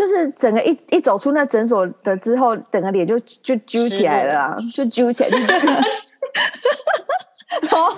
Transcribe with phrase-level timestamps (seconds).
[0.00, 5.28] 就是整个一一走出那诊所的之后，整个脸就就揪起来了啊，就揪起来，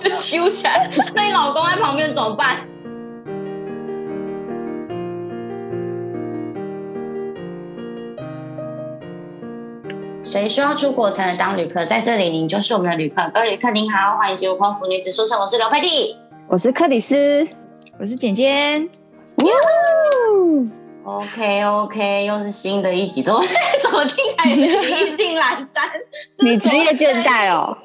[0.03, 0.91] 就揪起来。
[1.15, 2.57] 那你老公在旁边怎么办？
[10.25, 11.85] 谁说要出国才能当旅客？
[11.85, 13.31] 在这里，您就是我们的旅客。
[13.33, 15.39] 各位旅客您好，欢迎进入空服女子宿舍。
[15.39, 16.17] 我是刘佩蒂，
[16.49, 17.47] 我是克里斯，
[17.97, 18.89] 我是简简。
[21.03, 23.41] OK OK，又是新的一集，怎么
[23.83, 25.91] 怎么听起来意兴阑珊？
[26.39, 27.77] 你职业倦怠哦？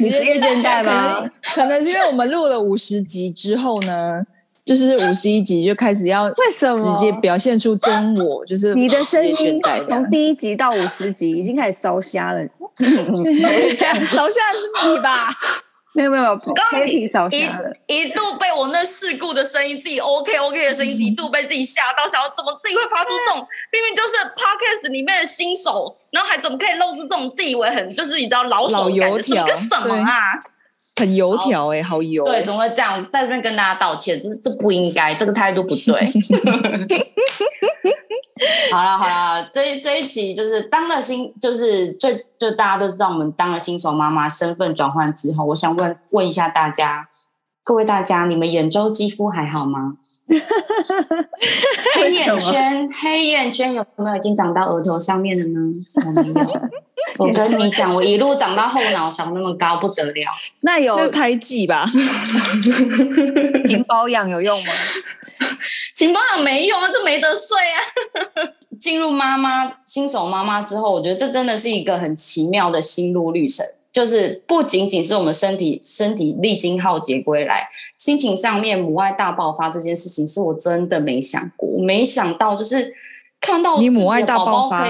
[0.00, 1.24] 你职业倦怠吗？
[1.54, 4.20] 可能是因为我们录了五十集之后呢，
[4.64, 8.44] 就是五十一集就开始要为什么直接表现出真我？
[8.44, 9.36] 就是你的声音
[9.88, 12.40] 从第一集到五十集已经开始烧瞎了，
[14.04, 15.28] 烧瞎是你吧？
[15.94, 17.08] 没有没有，刚一
[17.86, 30.42] 一度被我那事故的声音，自己 OK OK 的声音，一度被自己吓到，想要怎么自己会发出这种明明就是 Podcast 里面的新手，然后还怎么可以露出这种自以为很就是你知道老手老油条跟什么啊？
[30.96, 32.24] 很油条哎，好油！
[32.24, 33.04] 对，怎么会这样？
[33.10, 36.06] 在这边跟大家道歉，这是这不应该，这个态度不对。
[38.72, 47.08] 好了好了，这一这一期就是当了新，就是最就大家都知道，我们当了新手妈妈，身份转换之后，我想问问一下大家，
[47.62, 49.98] 各位大家，你们眼周肌肤还好吗？
[51.94, 55.60] 黑眼圈，黑眼圈有没有已经长到额头上面了呢？
[56.06, 56.60] 我没有。
[57.18, 60.30] 我跟你讲，我一路长到后脑勺那么高，不得了。
[60.62, 61.84] 那有胎记吧？
[63.66, 64.72] 勤保养有用吗？
[65.94, 67.78] 勤保养没用啊，这没得睡啊。
[68.80, 73.64] 进入妈妈新手妈妈之后，我觉得这真的是一个很奇妙的心路历程。
[73.94, 82.92] 就是不仅仅是我们身体身体历经浩劫归来，心情上面母爱大爆发这件事情，是我真的没想过，没想到就是
[83.40, 84.84] 看到你母爱大爆发，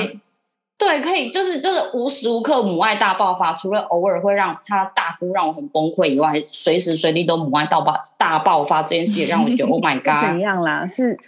[0.78, 10.88] 对，可以就是就是无时无刻母爱大爆发，除了偶尔会让他大哭让我很崩溃以外，随时随地都母爱大爆大爆发这件事，也让我觉得 Oh my God，怎样啦？
[10.88, 11.18] 是，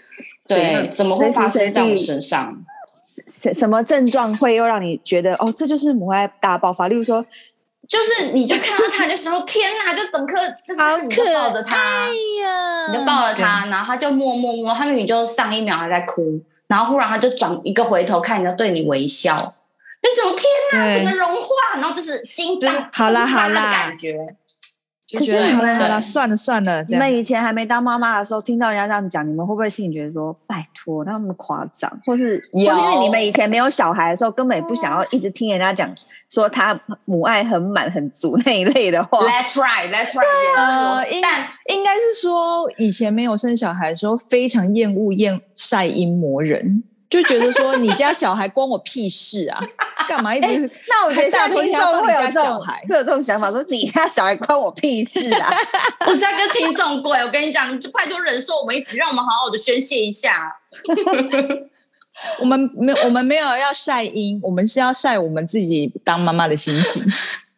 [0.49, 2.65] 对，怎么会发生在我身上？
[3.29, 6.89] 什什么症状会又让你觉得哦，这就是母爱大爆发？
[6.89, 7.23] 例如说。
[7.89, 9.95] 就是，你就看到他的时候，天哪！
[9.95, 10.37] 就整颗，
[10.67, 11.77] 就是你就抱着他，
[12.91, 21.49] 你就抱着他，然后他就默默摸，他说你就上一秒还在哭，然后忽然他就转一个回头看，你就对你微笑，就什么天哪，怎么融化？
[21.75, 24.15] 然后就是心脏好啦好啦感觉。
[25.07, 26.83] 就觉得好了好了，算了算了。
[26.89, 31.89] 你们以前还没当妈妈的时候，听到人家这样讲，你们会不会心里觉得说，拜托，那么夸张？
[32.05, 35.89] 或是或是因为你们以前没有小孩的时候，根本也不想要一直听人家讲
[36.29, 39.21] 说他母爱很满很足那一类的话。
[39.21, 40.57] That's right, that's right。
[40.57, 41.23] 呃，应
[41.69, 46.83] 应该是说以前没有生小孩的时候，非常厌恶厌晒阴魔人。
[47.09, 49.63] 就觉得说你家小孩关我屁事啊！
[50.09, 50.71] 干嘛一直、欸？
[50.89, 55.51] 那我觉得下听众会有这种会有这种想法，说你家小孩关我屁事啊！
[56.07, 60.53] 我现在跟听众贵，我跟你讲，就拜托忍受我们一起，让我们好好的宣泄一下。
[62.41, 67.03] 我们没有，我们没有要晒阴，我们是要晒我们自己当妈妈的心情。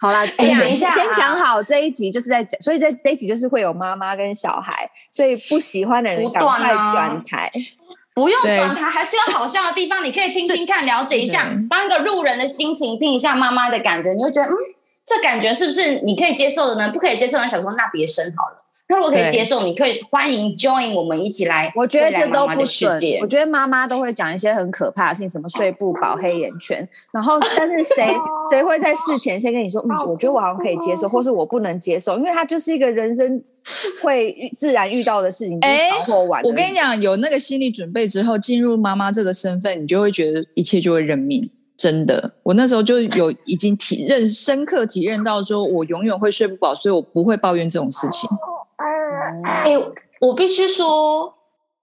[0.00, 7.50] 好啦，哎、欸，等一下，先讲好这一集就是在讲，所以在这一集就是会有妈妈跟小孩，所以不喜欢的人赶快转台。
[8.19, 14.56] 不用管它，还是有好笑的地方，你可以听听看，了解一下，当一个路人的心情，听一下妈妈的感觉，你会觉得，嗯，
[15.05, 16.91] 这感觉是不是你可以接受的呢？
[16.91, 18.65] 不可以接受那，想说那别生好了。
[18.91, 21.71] 那如果可以接受，你可以欢迎 join 我们一起来。
[21.77, 22.91] 我觉得这都不准。
[23.21, 26.89] 我觉得妈妈都会讲一些很可怕的事情，什么睡不饱、黑眼圈。
[27.12, 28.17] 然后，但是谁
[28.51, 33.41] 谁会在事前先跟你说，嗯，我觉得我好像可以接受，或是我不能接受，因为它就是一个人生
[34.03, 35.59] 会自然遇到的事情。
[35.61, 35.91] 哎，
[36.43, 41.51] 我跟你讲，有那个心理准备之后，进入妈妈这个身份，你就会觉得一切就会认命。
[41.77, 48.28] 真的，我那时候就有已经体认深刻体认到，说我永远会睡不饱，所以我不会抱怨这种事情。
[49.45, 49.78] 哎、欸，
[50.21, 51.33] 我必须说，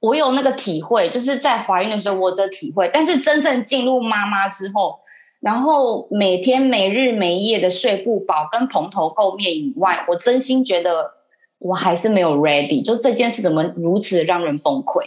[0.02, 5.00] 我有那个体会，就是在怀孕的时候我有这体会，但是真正进入妈妈之后，
[5.40, 11.10] 然后每天没日没夜的睡不饱，跟蓬头垢面以外，我真心觉得
[11.60, 12.84] 我还是没有 ready。
[12.84, 15.04] 就这件事怎么如此让人崩溃？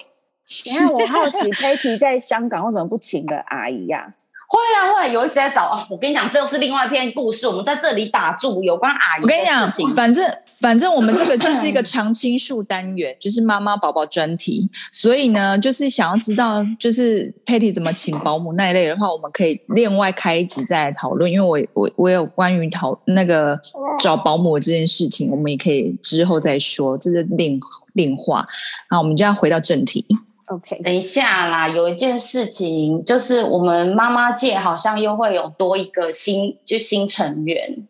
[0.65, 4.15] 你看，我好奇，Patty 在香港为什么不请个阿姨呀、啊？
[4.50, 5.87] 会啊会，有一直在找啊。
[5.91, 7.47] 我跟你讲，这又是另外一篇故事。
[7.47, 9.21] 我们在这里打住有关阿姨。
[9.21, 10.25] 我跟你讲，反正
[10.62, 14.71] 反正我们这个就是一个常青树单元，就是妈妈宝宝专题。
[14.91, 21.31] 所以呢，就是想要知道，就是 Patty 怎么请保姆那一类的话，我们可以另外开一集再来讨论。
[21.31, 21.43] 因为
[21.75, 23.61] 我我我有关于讨那个
[23.99, 27.61] 找保姆这件事情，我们也可以之后再说，这是另
[27.93, 28.47] 另话。
[28.91, 30.06] 那我们就要回到正题。
[30.50, 37.87] OK，等一下啦，有一件事情就是我们妈妈界好像又会有多一个新就新成员，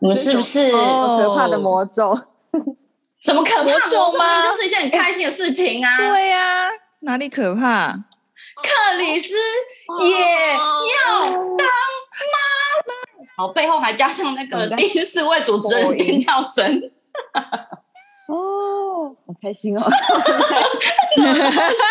[0.00, 0.70] 你们是不是？
[0.76, 2.18] 哦，可怕的魔咒？
[3.24, 3.64] 怎么可怕？
[3.64, 4.42] 魔咒吗？
[4.50, 5.96] 就是一件很开心的事情啊！
[5.98, 6.70] 对呀、啊，
[7.00, 7.92] 哪里可怕？
[8.62, 9.34] 克里斯
[10.08, 11.64] 也要当妈
[12.86, 16.80] 妈，好，背后还加上那个第四位主持人的尖叫声。
[18.28, 19.82] 哦，好开心哦！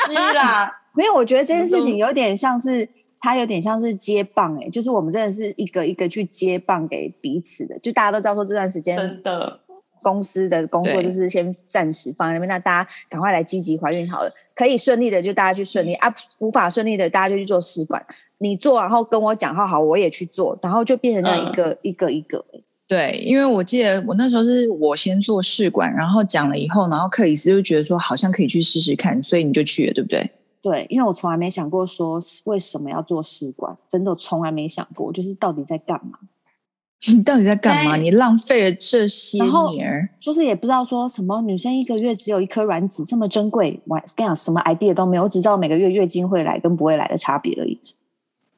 [0.05, 2.87] 是啦， 没有，我觉得这件事情有点像是，
[3.19, 9.59] 它有点像是接棒哎，就是我们真的是一个一个去接棒给彼此的，就大家都知道说这段时间真的
[10.01, 18.05] 公司的工作就是先暂时放在那边，那大家赶快来积极怀孕好了，可以顺利的就大家去顺利啊，无法顺利的大家就去做试管，
[18.39, 22.45] 你做然后跟我讲好好，我也去做，然后就变成那一个、嗯、一个一个。
[22.87, 30.31] 对，因为我记得我那时候是我先做试管，然后讲了以后，然后克里斯就觉得说好像可以去试试看，所以你就去了，对不对？
[30.61, 36.19] 对，因为我从来没想过说为什么要做试管，真的从来没想过，就是到底在干嘛？
[37.07, 37.95] 你到底在干嘛？
[37.95, 47.79] 你浪费了这些年，就是也不知道说什么女生一个月只有一颗卵子这么珍贵，我跟你讲什么 idea 都没有，我只知道每个月月经会来跟不会来的差别而已。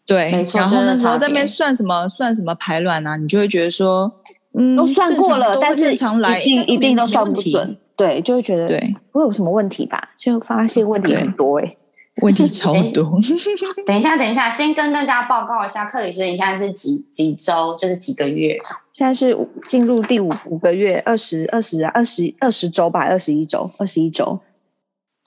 [0.08, 4.10] 对，然后那时候在那边算什么算什么排卵啊，你就会觉得说，
[4.58, 10.12] 嗯，都算过了，但是正常来一定一定都算不准，对，就会觉得对，会有什么问题吧？
[10.18, 11.78] 就发现问题很多哎、欸，
[12.22, 13.20] 问题超多。
[13.86, 17.76] 等一下，等一下，先跟大家报告一下，克里斯，你现在是几几周？
[17.78, 18.58] 就是几个月？
[18.94, 24.40] 现在是进入第五五个月，二十二十二十二十周吧，二十一周，二十一周。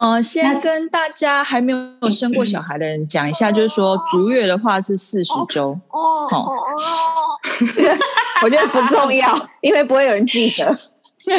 [0.01, 5.79] 呃，先跟大家还没有生过小孩的人讲一下，就是说足月的话是四十周。
[5.91, 6.01] 哦
[6.31, 6.51] 哦 哦，
[8.43, 10.75] 我觉得不重要，因为不会有人记得。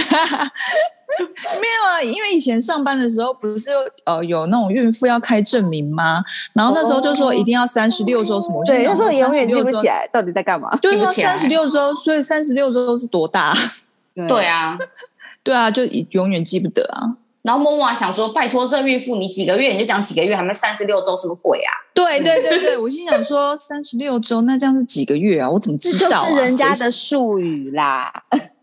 [1.59, 3.71] 没有啊，因为以前上班的时候不是
[4.05, 6.23] 呃有那种孕妇要开证明吗？
[6.53, 8.63] 然后那时候就说一定要三十六周什么？
[8.65, 10.73] 对，那时候永远记不起来到底在干嘛。
[10.77, 13.53] 就是说三十六周，所以三十六周是多大？
[14.27, 14.77] 对啊，
[15.43, 17.17] 对啊，就永远记不得啊。
[17.43, 25.49] 然后默默想说：“拜托，这孕妇你几个月你就讲几个月，还没三十六周，什么鬼啊？”对对对对，我心想说三十六周，那这样是几个月啊？
[25.49, 26.25] 我怎么知道啊？
[26.25, 28.11] 这就是人家的术语啦，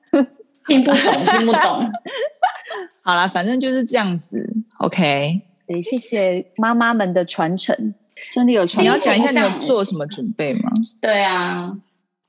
[0.69, 1.91] 听不懂，听不懂。
[3.03, 4.49] 好啦，反正就是这样子。
[4.79, 7.95] OK，对，谢谢妈妈们的传承，
[8.33, 8.85] 真的有传承。
[8.85, 10.71] 你要讲一下你有做什么准备吗？
[11.01, 11.77] 对啊，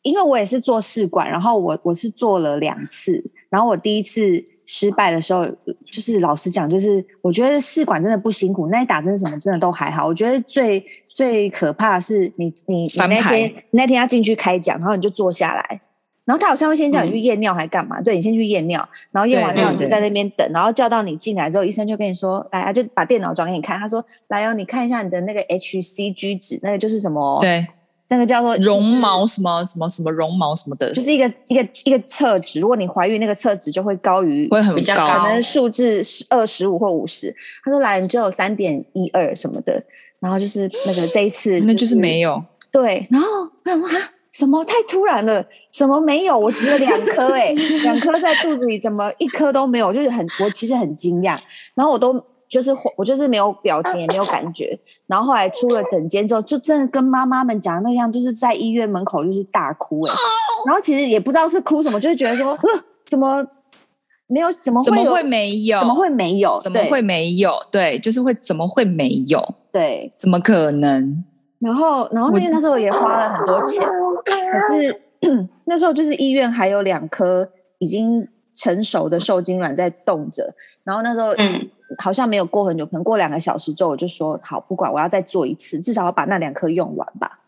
[0.02, 4.44] 因为我也是做试管，然后我我是做了两次，然后我第一次。
[4.72, 5.44] 失败的时候，
[5.92, 10.06] 就是老实讲，就是我觉得试管真的不辛苦，那一打针什么真的都还好。
[10.06, 15.82] 我觉得最最可怕的是你你你那天那天要进去开讲，然后你就坐下来，
[16.24, 18.00] 然后他好像会先叫你去验尿还干嘛？
[18.00, 27.40] 嗯、对，你先去验尿，然后验完尿你就在那边等，然后叫到你进来之后，医生就跟你说，来啊，就把电脑转给你看，他说来哦，你看一下你的那个 HCG 值，那个就是什么？
[27.42, 27.66] 对。
[28.12, 32.60] 那个叫做绒毛什么什么什么绒毛什么的，就是一个一个一个测值。
[32.60, 37.34] 如果你怀孕，那个测值就会高于，会很高，可能数字是二十五或五十。
[37.64, 39.84] 他说来，你只有三点一二什么的，
[40.20, 42.44] 然后就是那个这一次、就是，那就是没有。
[42.72, 43.28] 对，然后
[43.64, 43.96] 我想说啊，
[44.32, 45.46] 什么太突然了？
[45.72, 46.36] 什么没有？
[46.36, 47.54] 我只有两颗哎，
[47.84, 49.94] 两颗在肚子里，怎么一颗都没有？
[49.94, 51.38] 就是很，我其实很惊讶。
[51.76, 52.26] 然后我都。
[52.50, 60.18] 就是我就是没有表情也没有感觉，然后后来出了诊间之后，就真的跟妈妈们讲那样，就是在医院门口就是大哭哎、欸，
[60.66, 62.68] 然后其实也不知道是哭什么，就是觉得说，呵，
[63.06, 63.46] 怎么
[64.26, 64.52] 没有？
[64.54, 65.80] 怎么会怎么会没有？
[65.80, 66.60] 怎么会没有？
[66.60, 67.54] 怎么会没有？
[67.72, 69.56] 对，就是会怎么会没有？
[69.72, 71.24] 对，怎么可能？
[71.60, 75.02] 然后然后因为那时候也花了很多钱，可是
[75.68, 81.70] 那时候就是医院还有两颗已经成熟的受精卵在冻着，然后那时候嗯。
[81.98, 87.40] 好像没有过很久，可能过两个小时之后，我就说好，不管我要再做一次，至少要把那两颗用完吧。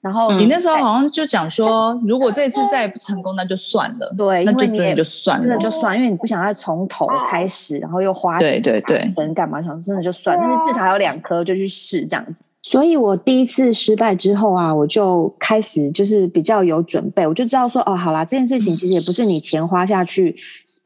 [0.00, 4.14] 然后、嗯、你那时候好像就讲说，如果这次再不成功，那就算了。
[4.16, 9.60] 对，那就真的就算了，真的就算，因为你不想再从头开始，然后又花钱对对对，等干嘛？
[9.60, 12.44] 想真的就算，但是至少还有两颗，就去试这样子。
[12.62, 20.36] 所以我第一次失败之后啊，我就开始就是比较有准备，我就知道说哦，好啦，这件事情其实也不是你钱花下去，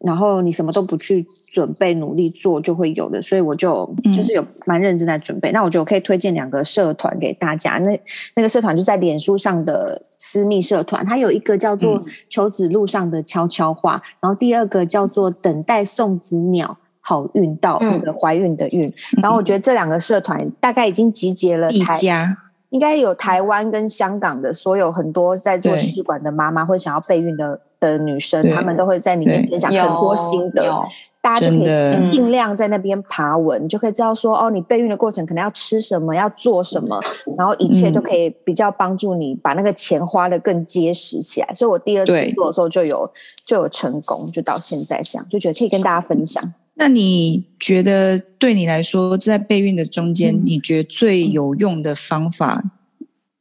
[0.05, 1.27] 然后你什么都不去。
[1.53, 5.51] 准备努力做就会有的，所以我就就是有蛮认真在准备。
[5.51, 7.73] 嗯、那我觉得我可以推荐两个社团给大家。
[7.73, 8.01] 那
[8.35, 18.87] 那个社团就在脸书上的私密社团，它有一个叫做“求子路上的悄悄话”，嗯、然后第二个叫做“等待送子鸟好运到”，那个怀孕的孕。
[18.87, 22.39] 嗯、然后我觉得这两个社团大概已经集结了台，家
[22.73, 27.61] 应该有台湾跟香港的所有很多在做试管的妈妈或想要备孕的。
[27.83, 30.73] 的女生，她们都会在里面分享很多心得。
[31.21, 37.01] 大家就可以尽量在那边爬文，你就可以知道说哦，你备孕的过程可能要吃什么，要做什么，
[37.37, 41.53] 然后一切都可以比较帮助你把那个钱花的更结实起来。
[41.57, 43.11] 所以我第二次做的时候就有
[43.45, 46.41] 就有成功，就到现在这样，就觉得可以跟大家分享。
[46.75, 52.61] 那你觉得对你来说，在备孕的中间，嗯、你觉得最有用的方法，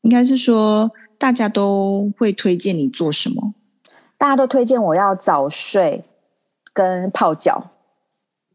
[0.04, 3.56] 应该是说大家都会推荐你做什么？
[4.20, 6.04] 大家都推荐我要早睡
[6.72, 7.72] 跟泡脚。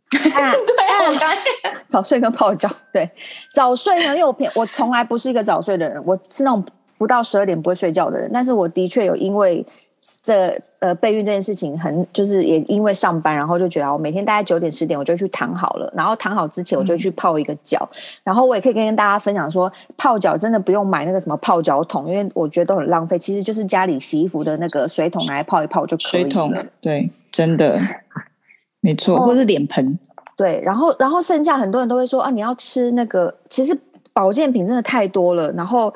[0.16, 2.70] 啊、对，我刚 早睡跟泡脚。
[2.92, 3.10] 对，
[3.52, 6.64] 早睡呢，因为我平我从来不是一个早睡的人，我是那种
[6.96, 8.30] 不到十二点不会睡觉的人。
[8.32, 9.66] 但是我的确有因为
[10.22, 17.88] 这呃备孕这件事情很，就是也因为上班，然后就觉得我每天大概九点十点我就去躺好了，然后躺好之前我就去泡一个脚。
[17.92, 23.18] 嗯、然后我也可以跟大家分享说，泡脚真的不用买那个什么泡脚桶，因为我觉得都很浪费。
[23.18, 26.30] 其实就是家里洗衣服的那个水桶来泡一泡就可以了。
[26.30, 27.80] 水桶，对，真的。
[28.80, 29.98] 没错，或是脸盆。
[30.36, 33.76] 对，然后然后剩下很多人都会说啊，你要吃那个，其实
[34.12, 35.50] 保健品真的太多了。
[35.52, 35.92] 然后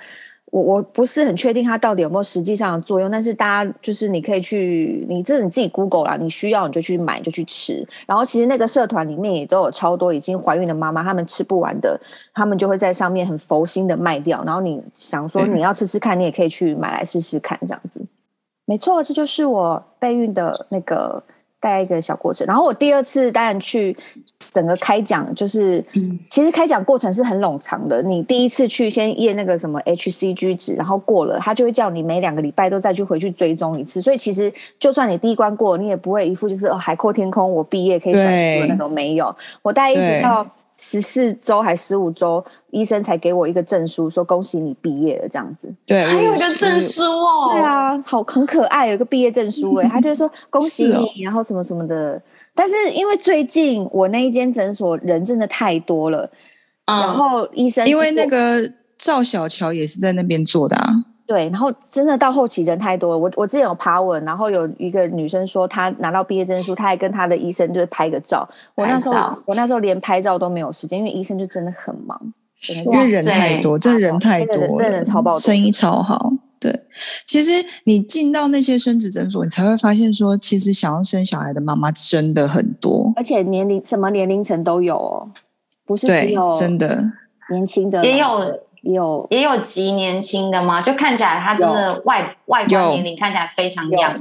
[0.51, 7.87] 我我不是很确定它到底有没有实际上的作用，但是大家就是你可以去，你这你自己 Google 啦，你需要你就去买就去吃。
[8.07, 12.01] 然后其实那个社团里面也都有超多已经怀孕的妈妈，她们吃不完的，
[12.35, 14.43] 她们就会在上面很佛心的卖掉。
[14.45, 18.05] 然后你想说你要吃吃看，你也可以去买来试试看，这样子。
[18.67, 21.23] 没错，这就是我备孕的那个。
[21.61, 23.95] 带一个小过程，然后我第二次当然去
[24.53, 28.03] 整个开讲，就是、嗯、其实开讲过程是很冗长的。
[28.03, 34.01] 你第一次去先验那个什么 HCG 值，然后过了，他就会叫你每两个礼拜都再去回去追踪一次。
[34.01, 39.37] 所以其实就算你第一关过，你也不会一副就是哦海阔天空，我毕业可以选那种没有。
[39.61, 40.47] 我大概一直到
[40.83, 45.71] 十四周还十五周，医生才给我一个证书，说恭喜你毕业了这样子。
[45.85, 47.51] 对，还有一个证书哦。
[47.53, 52.21] 对啊，好很可爱，有一个毕业证书哎，他就说 恭喜你，哦、然后什么什么的。
[52.55, 56.29] 但是因为最近我那一间诊所人真的太多了，
[56.87, 60.89] 嗯、然后医生因为那个赵小乔也是在那边做的啊。
[61.31, 63.19] 对，然后真的到后期人太多了。
[63.19, 68.45] 我我之前有爬文，然后有一个女生说她拿到毕业证书，她还跟她的医生就是拍个照。
[68.75, 72.21] 我那时候我那时候连拍照都没有时间，因为医生就真的很忙，
[72.85, 76.33] 因为人太多，这人太多，这人超爆，生意超好。
[76.59, 76.83] 对，
[77.25, 85.31] 其实你进到那些生殖诊所，你才会发现说，其实想要生小孩的妈妈真的很多，而且年龄什么年龄层都有哦，
[85.87, 87.05] 不是只有真的
[87.53, 88.27] 年轻的也有。
[88.83, 90.81] 有也有极年轻的吗？
[90.81, 94.17] 就看起来他真的外外表年龄看起来非常这样。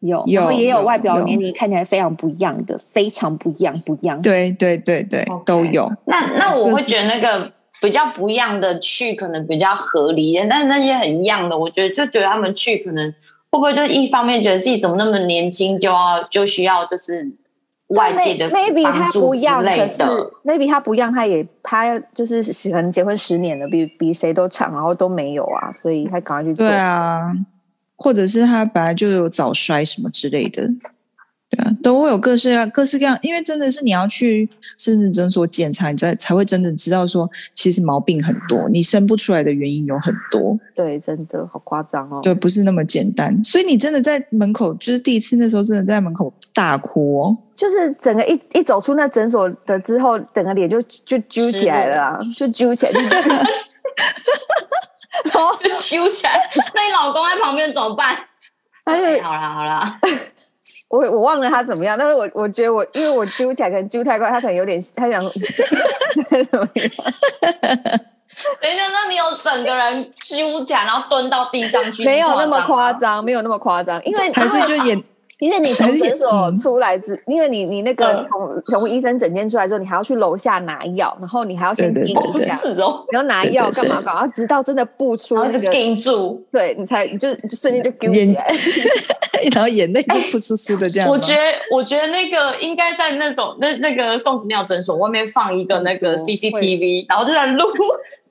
[0.00, 4.20] 有有，然后也有外表年龄看起来非常不一样的，非常不一样不一样。
[4.20, 5.44] 对对对对，Okay.
[5.44, 5.90] 都有。
[6.06, 13.08] 那那我会觉得那个比较不一样的去可能比较合理，但是那些很一样的，我觉得就觉得他们去可能
[13.50, 17.32] 会不会就一方面觉得自己怎么那么年轻，就要就需要就是。
[17.92, 20.02] 外界的 maybe 他不一样，可是
[20.44, 26.66] maybe 他不一样，他也他就是可能结婚十年了，比比谁都长，然后都没有啊，所以他赶快去做。
[26.66, 27.32] 对啊，
[27.96, 30.68] 或者是他本来就有早衰什么之类的。
[31.54, 40.58] 对啊，都会有各式各样、各式各样，因为真的是你要去生殖诊所检查，你才才会真的知道说，其实毛病很多，你生不出来的原因有很多。
[40.74, 42.20] 对，真的好夸张哦。
[42.22, 43.38] 对，不是那么简单。
[43.44, 47.36] 所以你真的在门口，就是第一次那时候，真的在门口大哭哦。
[47.54, 52.92] 就是整个一一走出那诊所的之后，整个脸就就揪起来了，就揪起来，
[55.24, 56.32] 然后就揪起来。
[56.74, 58.16] 那你老公在旁边怎么办？
[58.84, 60.00] 他就好啦好啦。
[60.92, 66.68] 我我忘了他怎么样，但是我我觉得我因为我揪起来可能揪太快，他可能有点他想 怎么样？
[68.60, 72.04] 等一下，那你有整个人揪起来，然后蹲到地上去？
[72.04, 75.02] 没有那么夸张，没有那么夸张，因为还是就演。
[75.42, 82.56] 因为你从诊所 出来之，因为你你那个从从医生诊间出来之后，你还要去楼下拿药，然后你还要先盯一下，
[83.10, 84.00] 你要拿药干嘛？
[84.00, 88.44] 干嘛，直到真的不出那个盯住，对你才你就瞬间就揪起来，
[89.52, 91.10] 然后眼泪就不湿湿的这样。
[91.10, 91.40] 我觉得
[91.72, 97.64] 我觉得那个应该在那种那那个送子尿诊所外面放一个那个 CCTV，然后就在录。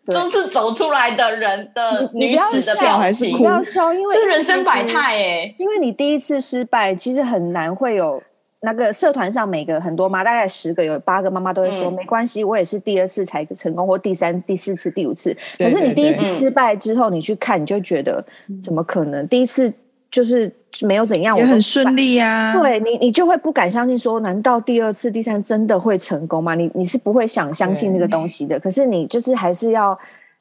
[0.08, 5.56] 就是走出来的人的女子的表情，不要笑，因为就人生百态哎。
[5.58, 8.22] 因为你第一次失败，其实很难会有
[8.62, 15.36] 那个社团上每个很多妈，大概十个有八个妈妈都会说、嗯、没关系，我也是第二次才成功，或第三、第四次、第五次。
[15.58, 18.24] 可是你第一次失败之后，你去看，你就觉得
[18.62, 19.28] 怎么可能？
[19.28, 19.72] 第一次
[20.12, 20.54] 就是。
[20.84, 22.58] 没有怎样，也很顺利呀、啊。
[22.58, 26.56] 对你，你就会不敢相信说，难道第二次、第三真的会成功吗？
[26.56, 28.58] 你你是不会想相信那个东西的。
[28.58, 30.00] 可是你就是还是要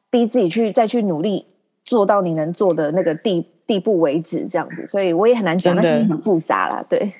[0.08, 1.44] 逼自己去再去努力
[1.84, 7.12] 做到你能做的那个地地步为止，这样子，所以我也很难讲，那很复杂啦，对。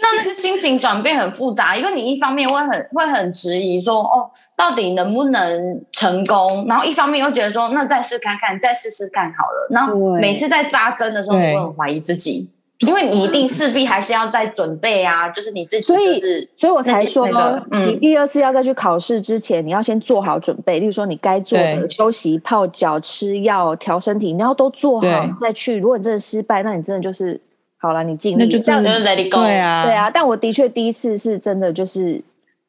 [0.00, 6.64] 那那个心情转变很复杂，因为你一方面会很会很质疑说，哦，到底能不能成功？
[6.66, 9.68] 然后一方面又觉得说，那再试看看，再试试看好了。
[9.70, 12.48] 然后每次在扎针的时候，你会很怀疑自己，
[12.78, 25.76] 因为你一定势必还是要再准备啊，就是你自己就是，所以，所以我才说，那个嗯、你第二次要再去考试之前，你要先做好准备，例如说你该做的休息、泡脚、吃药、调身体，你要都做好再去。
[25.76, 27.38] 如果你真的失败，那你真的就是。
[27.84, 29.42] 好了，你尽力，那就这样，就是 let it go。
[29.42, 30.10] 对啊，对啊。
[30.10, 32.18] 但我的确第一次是真的，就是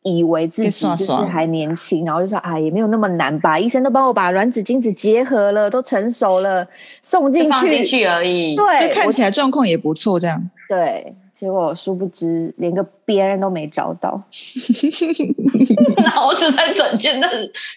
[0.03, 3.57] 以为自己就是还年轻，然后就说啊，也没有那么难吧。
[3.57, 6.67] 医生都帮我把卵子精子结合了，都成熟了，
[7.01, 8.57] 送进去，放进去而已。
[8.57, 10.50] 对，看起来状况也不错，这样。
[10.67, 14.22] 对，结果殊不知连个别人都没找到，
[16.03, 17.29] 然后就在整间的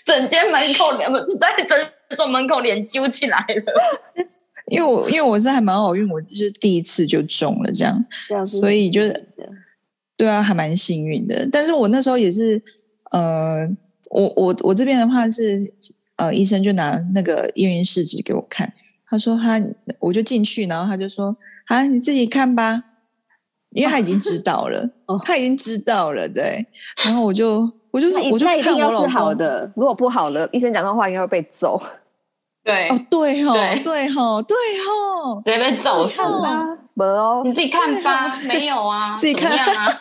[0.05, 1.79] 整间门口连，就在诊
[2.17, 4.27] 所门口脸揪起来了。
[4.71, 9.29] 因为我因为我是还蛮好运，我就是第一次就中了这样，这样所以就是
[10.17, 11.49] 对啊，还蛮幸运的。
[11.51, 12.61] 但是我那时候也是，
[13.13, 13.69] 呃，
[14.11, 15.73] 我我我这边的话是，
[16.17, 18.73] 呃，医生就拿那个验孕试纸给我看，
[19.09, 19.63] 他说他
[20.01, 22.83] 我就进去，然后他就说啊，你自己看吧，
[23.71, 26.67] 因为他已经知 道了，哦、他已经知道了，对。
[27.05, 31.81] 然后我就我就是我就看我老公好的，如果不好了，医生讲的话应该会被揍。
[32.69, 36.79] 对哦，对哦，对哦，对哦，直接被揍死了。
[36.95, 39.99] 没哦，你自己看吧，没有啊， 自己看啊，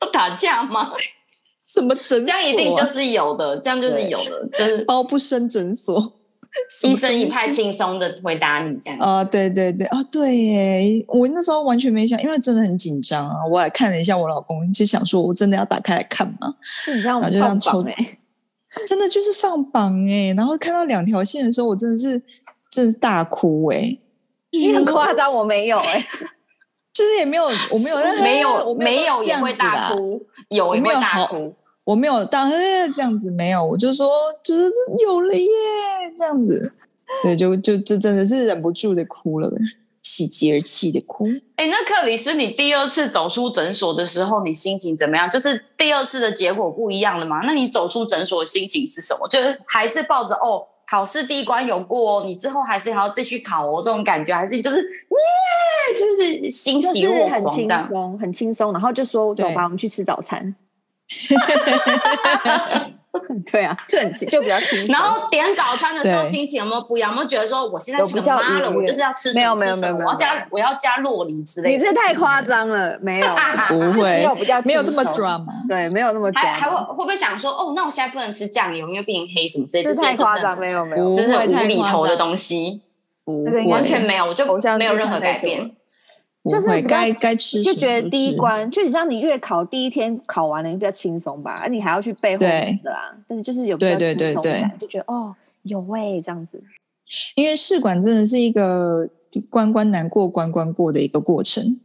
[0.00, 0.92] 要 打架吗？
[1.66, 2.20] 什么诊所？
[2.20, 6.14] 这样一定就是有的，这样就是有的，就是包不生诊所。
[6.84, 8.98] 医生一派轻松的回答你这样。
[9.00, 13.34] 啊，对对对，啊，对耶，我那时候完全没想，因为真的很紧张啊。
[13.50, 16.54] 我还看了一下我老公，就想说，我真的要打开来看吗？
[16.94, 17.82] 你这样就这样抽
[18.86, 22.22] 真的就是放榜哎、欸，然后看到两条线的时候，我真的是
[22.70, 24.00] 真的是大哭哎、欸，
[24.52, 26.06] 你很夸张，我没有哎、欸，
[26.92, 31.54] 就是也没有，我没有，没有，没有也会大哭，有也会大哭，
[31.84, 32.50] 我没有当
[32.92, 34.10] 这样子没有，我就说
[34.42, 35.48] 就是有了耶，
[36.16, 36.72] 这样子，
[37.22, 39.52] 对，就就就真的是忍不住的哭了。
[40.04, 41.26] 喜极而泣的哭。
[41.56, 45.28] 哎，那克里斯，你第二次走出诊所的时候，你心情怎么样？
[45.28, 47.40] 就是第二次的结果不一样了吗？
[47.44, 49.26] 那你走出诊所的心情是什么？
[49.28, 60.54] 就是还是抱着哦，考试第一关有过哦，你之后还是还要继续考哦，这种感觉，还是就是耶，就是欣喜若狂，很轻松，很轻松，然后就说走吧，我们去吃早餐。
[63.50, 64.86] 对啊，就很就比较轻。
[64.88, 67.10] 然后点早餐的时候心情有没有不一样？
[67.10, 70.04] 有没有觉得说我现在是个妈了，我就是要吃什么吃什么？
[70.04, 71.78] 我要加我要加洛梨之类的。
[71.78, 73.28] 你这太夸张了，没有
[73.68, 75.46] 不会，没有比较没有这么 drama。
[75.68, 79.94] 对，没有那么还还会会不会想说哦，那我现在不能吃酱油，因为变黑什么之类的？
[79.94, 82.80] 这太夸张，没有没有，这是无厘头的东西，
[83.24, 84.44] 不完全没有，我就
[84.76, 85.70] 没有任何改变。
[86.50, 91.58] 就是该该吃，就觉得第一关，就你像你月考第一天考完了，你比较轻松吧？
[91.62, 96.62] 而你还要去背后面的啦，但是就是有比较轻松感，就觉得哦，有味这样子。
[97.34, 99.08] 因为试管真的是一个
[99.48, 101.80] 关关难过关关过的一个过程，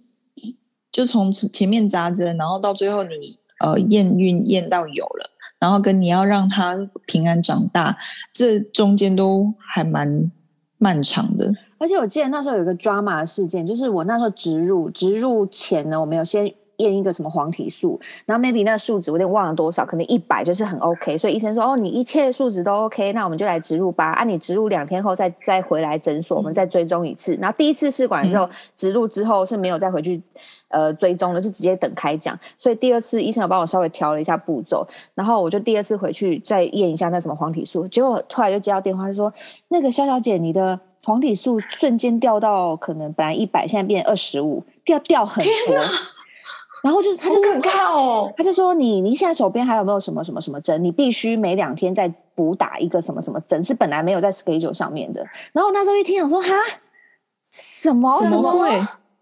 [0.92, 3.16] 就从前面扎针，然后到最后你
[3.60, 7.98] 呃验孕验到有了，然后跟你要让它平安长大，
[8.34, 10.30] 这中间都还蛮
[10.78, 11.54] 漫长的。
[11.80, 24.12] 而且我记得那时候有一个 drama 的事件，就是我那时候植入植入前呢，我们有先验一个什么黄体素，然后 maybe 那个数值我有点忘了多少，可能一百就是很 OK，所以医生说哦，你一切数值都 OK，那我们就来植入吧。
[24.12, 27.38] 啊，你植入两天后再再回来诊所，我们再追踪一次。
[27.42, 30.22] 然后第一次试管的时候，嗯、植入之后是没有再回去
[30.70, 32.38] 呃追踪的，是直接等开奖。
[32.58, 39.34] 所以第二次医生有帮我稍微调了一下步骤，然后我就第二次回去再验一下那什么黄体素，结果突然就接到电话，就说
[39.68, 40.80] 那个肖小姐，你的。
[41.04, 45.76] 黄体素瞬间掉到可能本来一百，现在变二十五，掉掉很多。
[46.82, 50.82] 然后就是他就很看哦，他就说你你现在手边还有没有什么什么什么针？
[50.82, 55.22] 你必须每两天再补打一个什么什么针，是本来没有在 schedule 上面的。
[55.52, 56.50] 然后那时候一听，我说哈，
[57.52, 58.70] 什么怎么会？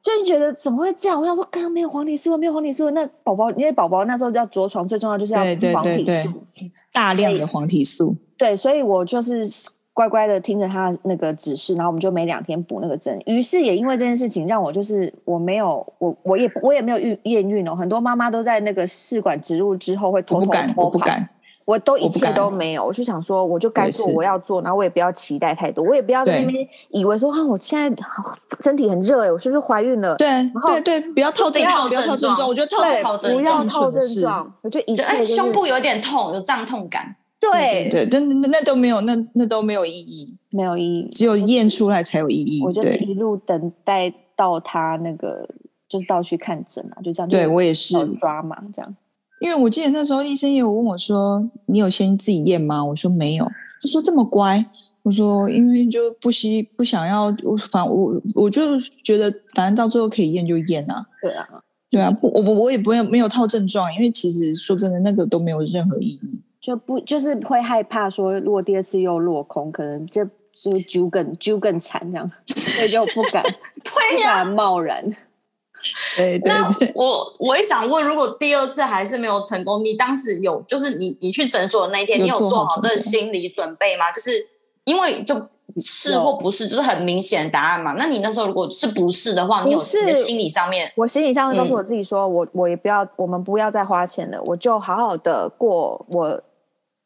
[0.04, 1.20] 就觉得怎么会这样？
[1.20, 8.16] 我想说刚刚没有黄体素，没有黄体素，那宝宝因为宝宝那时候要着床，最重要就是要黄体素，对对对对，大量的黄体素。
[8.38, 9.48] 对，所以我就是。
[9.97, 13.19] 乖乖的听着他那个指示，然后我们就每两天补那个针。
[13.25, 17.75] 于是也因为这件事情，让我就是我没有我我也我也没有孕验孕哦。
[17.75, 21.27] 很多妈妈都在那个试管植入之后会偷偷偷跑，我不敢，
[21.65, 22.86] 我都一切都没有。
[22.86, 28.03] 我，就想说，我就该做我要做，然后我也不要期待太多，我也不要在那边以为说啊，我现在
[28.60, 30.15] 身体很热哎，我是不是怀孕了？
[30.17, 37.15] 对，然后对对，不要透症状，不要透症状，我觉得套套症状，不要套症状，我就一切、就是、胸部有点痛，有胀痛感。
[37.39, 40.36] 对对，对，那那都没有，那那都没有意义。
[40.50, 42.63] 没有意义，只有验出来才有意义。
[42.63, 45.47] 我就是一路等待到他那个，
[45.88, 47.30] 就是到去看诊啊，就这样。
[47.30, 48.95] 对我也是抓嘛，这样。
[49.39, 53.45] 因为我记得那时候医生也有问我说：“你有先自己验吗？”我说：“没有。”
[53.82, 54.65] 他说：“这么乖。”
[55.04, 58.62] 我说：“因为就不希不想要，我反我我就
[59.04, 61.47] 觉得反正到最后可以验就验啊。”对啊，
[61.91, 66.41] 对啊，不，我我我也不会没有套症状，因为其实说真的，那个都没有任何意义。
[66.67, 70.21] 就不就是会害怕说，如果第二次又落空，可能这
[70.53, 73.41] 就揪更揪更惨这样，所以就不敢，
[74.12, 75.01] 对呀、啊，不敢贸然。
[76.17, 84.12] 对，对，对，那我我也想问，如果第二次还是没有成功，你当时有就是你你去诊所的那一天，你有做好这个心理准备吗？
[84.12, 84.32] 就是
[84.84, 85.36] 因为就
[85.80, 87.93] 是或不是，就是很明显的答案嘛。
[87.97, 96.38] 那你那时候如果是不是的话，你有你的心理上面，我心理上面告诉我自己说，嗯、我我也不要，我们不要再花钱了，我就好好的过我。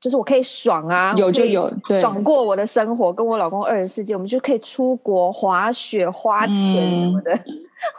[0.02, 7.32] 就是我可以爽啊，有就有，对，爽过我的生活，跟我老公二人世界，我们就可以出国滑雪、花钱什么的。
[7.36, 7.44] 嗯、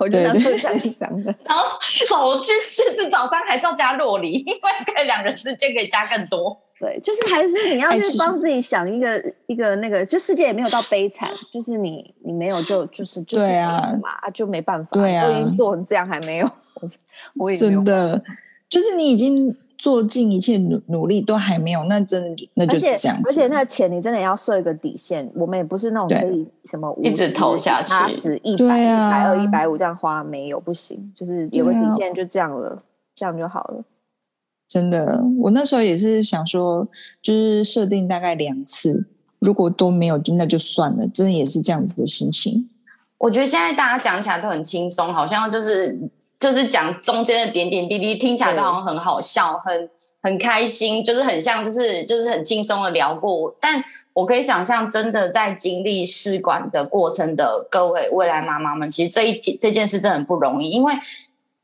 [0.01, 1.33] 我就当时这样想的。
[1.47, 1.65] 然后
[2.09, 6.61] 早去去吃早餐，还是要加洛梨，因为可以两人世界可以加更多。
[6.77, 16.51] 对，就是还是你要去帮自己想一个一个那个，就世界也没有到悲惨，就是你你没有就就是就是对啊嘛，就没办法，对啊，都已经做成这样还没有，
[17.39, 18.21] 我也真的
[18.69, 19.57] 就是你已经。
[19.83, 23.29] 做尽一切努努力都还没有，那真的就那就是这样子。
[23.29, 32.83] 而且那个钱你真的要设一个底线，我们也不是那种可以什么一直投下去，八十、一百、一百二、一百五这样花，没有不行，就是有个底线就这样了，啊、
[33.17, 33.85] 这样就好了。
[34.69, 36.87] 真的，我那时候也是想说，
[37.21, 39.09] 就是设定大概两次，
[39.41, 41.09] 如果都没有，就那就算了。
[41.09, 42.71] 真的也是这样子的心情。
[43.19, 46.09] 我觉得现在大家讲起来都很轻松，好像就是。
[46.43, 49.89] 就是讲中间的点点滴滴，听起来都好像很好笑，很
[50.21, 53.55] 很开心，就是很像，就是就是很轻松的聊过。
[53.61, 53.81] 但
[54.13, 60.93] 我可以想象，真的在经历试管的过程的各位未来妈妈们，其实这一这件事真的很不容易，因为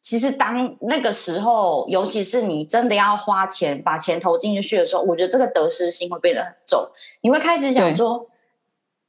[0.01, 6.89] 其实当那个时候，尤其是你真的要花钱把钱投进去的时候，我觉得这个得失心会变得很重，
[7.23, 8.25] 你会开始想说，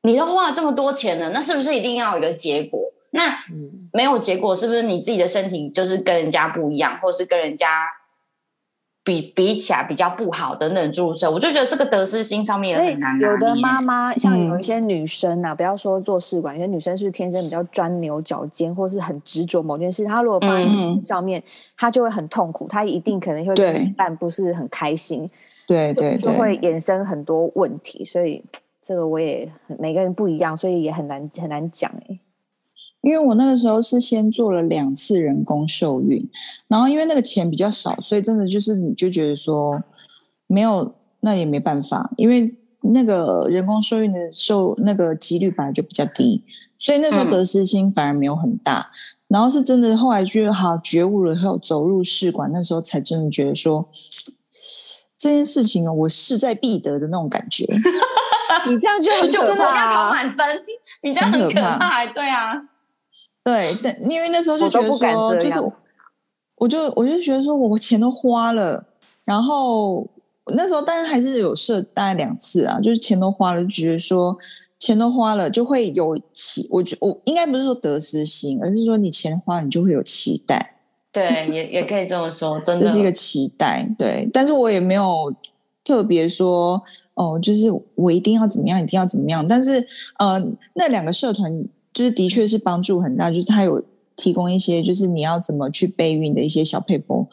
[0.01, 2.88] 你都花了这么多钱了，那是不是一定要有一个结果？
[3.11, 3.35] 那
[3.91, 7.87] 没有结果，是不是你自己的身体就是跟人家不一样，或是跟人家
[9.03, 11.31] 比比起来比较不好的那种注射？
[11.31, 13.19] 我就觉得这个得失心上面也很难。
[13.19, 20.05] 有的妈妈像有一些女生啊，嗯、不要说做试管，有些女生是不是天生比较钻牛角尖，或是很执着某件事？
[20.05, 21.43] 她如果放在上面，嗯、
[21.77, 25.27] 她就会很痛苦，她一定可能会对但不是很开心。
[25.65, 28.05] 对对对，就会衍生很多问题。
[28.05, 28.43] 所以
[28.81, 32.19] 这个我也每个人不一样，所以也很难很难讲哎、欸。
[33.01, 36.29] 因为我那个时候是先做了两次人工受孕，
[36.67, 39.81] 然后因为那个钱比较少，所以真的就是你就觉得说
[40.47, 46.43] 没有，那也没办法，因为那个人工受孕的受那个几率本来就比较低，
[46.77, 48.79] 所以那时候得失心反而没有很大。
[48.79, 48.91] 嗯、
[49.29, 53.87] 然后是真的后来就好觉悟了后走入试管，那时候才真的觉得说
[55.17, 57.65] 这件事情我势在必得的那种感觉。
[58.67, 60.45] 你这样就就真的要考满分，
[61.03, 62.61] 你这样很可怕，对啊。
[63.49, 65.59] 对，但因为那时候就觉得说，就是，
[66.55, 68.85] 我就我就觉得说，我钱都花了，
[69.25, 70.07] 然后
[70.53, 74.37] 那时候当然还是有设大概两次啊，就是钱都花了，就觉得说
[74.77, 80.75] 钱都花了就会有期，我觉我应该不是说得失心，而是说你钱花了你就会有期待。
[81.11, 83.83] 对，也也可以这么说，真的这是一个期待。
[83.97, 85.33] 对，但是我也没有
[85.83, 86.79] 特别说
[87.15, 89.47] 哦，就是我一定要怎么样，一定要怎么样。
[89.47, 89.87] 但是
[90.19, 90.39] 呃，
[90.75, 91.65] 那两个社团。
[91.93, 93.83] 就是的确是帮助很大，就是他有
[94.15, 97.27] 提供一些，就是你要怎么去备孕的一些小配方。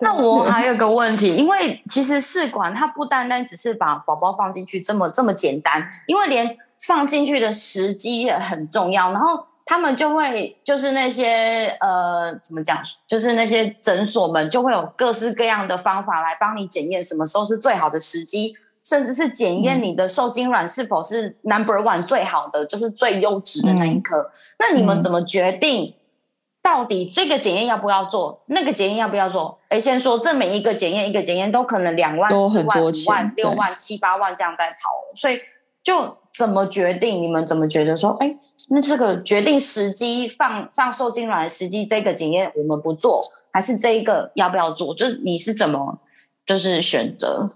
[0.00, 9.10] 那我还有个问题，因为其实试管它不单单只是把宝宝放进去这么这么简单，因为连放进去的时机也很重要。
[9.12, 12.78] 然后他们就会就是那些呃怎么讲，
[13.08, 18.54] 就是那些诊所们就会有各式各样的方法来帮你检验什么时候是最好的时机。
[18.86, 24.18] 甚至是检验你的受精卵是否是 number one 最好的，就是最优质的那一颗。
[24.18, 25.92] 嗯、那你们怎么决定
[26.62, 29.58] 到底这个检验要不要做，那个检验要不要做？
[29.70, 34.76] 哎，先说这每一个检验，一个检验都可能两万、四万、五万、六万、七八万这样在跑，
[35.16, 35.40] 所以
[35.82, 37.20] 就怎么决定？
[37.20, 38.36] 你们怎么觉得说，哎，
[38.68, 43.20] 那这个决定时机放放受精卵的时机，这个检验我们不做，
[43.52, 44.94] 还是这一个要不要做？
[44.94, 45.98] 就是你是怎么
[46.46, 47.50] 就是选择？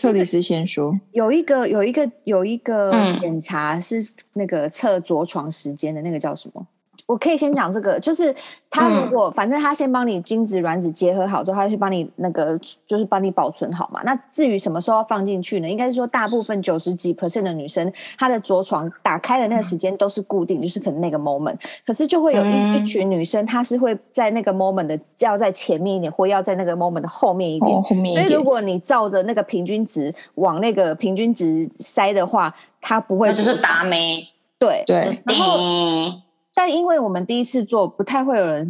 [0.00, 3.96] 克里斯先说，有一个有一个有一个检查是
[4.34, 6.66] 那个测着床时间的那个叫什么？
[7.08, 8.34] 我可以先讲这个，就是
[8.68, 12.54] 他如果、嗯、反正他先帮你精子卵子结合好之后，他就帮你那个
[12.86, 14.02] 就是帮你保存好嘛。
[14.04, 15.66] 那至于什么时候要放进去呢？
[15.66, 21.56] 应该是说大部分九十几 percent 的女生，她的着床打开的那个时间都是固定，嗯、就是可能那个 moment。
[21.86, 27.74] 可是就会有一、嗯、一群女生，她是会在那个 moment 的要在前面一点，或要在那个 moment 的后面一点。
[27.74, 28.28] 哦、后面一点。
[28.28, 34.22] 所以如果你照着那个平均值往那个平均值塞的话，它不会就是打没。
[34.58, 36.27] 对对，然后。
[36.58, 38.66] 但因为我们第一次做，不太会有人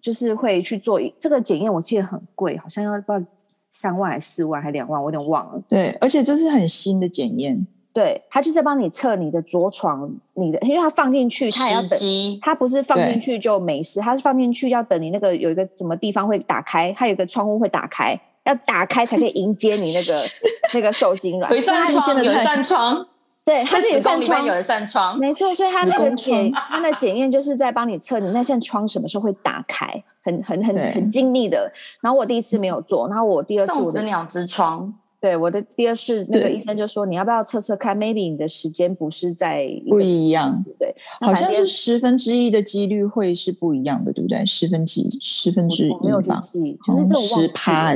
[0.00, 1.70] 就是会去做这个检验。
[1.70, 3.22] 我记得很贵，好像要不知道
[3.68, 5.62] 三万还是四万还两万，我有点忘了。
[5.68, 7.66] 对，而且这是很新的检验。
[7.92, 11.98] 对，他就在帮你测你的着床，你的，因为他放进去，他也要等，
[12.40, 20.18] 他不是放进去就没事，他是放进去要等你那个有一个什么地方会打开，它有一个窗户会打开，要打开才可以迎接你那个
[20.72, 21.54] 那个受精卵。
[21.54, 23.06] 有扇窗，有扇窗。
[23.48, 25.54] 对，它是有扇窗，有一扇窗，没错。
[25.54, 29.86] 所以它那个检，它的检验就是在帮你测你那扇窗什么时候会打开，
[30.22, 31.72] 很很很很精密的。
[32.02, 44.44] 然后我第一次没有做，然后我第二次我的送子鸟之窗，对，我的第二次那个医生就说你要不要测测看，maybe 你的时间不是在不一样，对，好像是十分之一的几率会是不一样的，对不对？
[44.44, 47.94] 十分之一，十分之一吧，没有去记，就是这种十趴。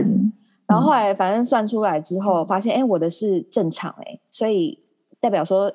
[0.66, 4.78] 然后后来反正算出来之后，发现哎，我的是正常哎，所以
[5.22, 5.72] 代表说。